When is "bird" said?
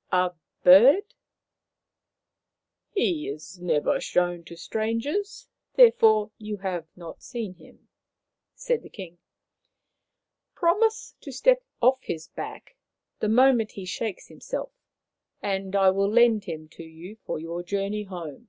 0.62-1.14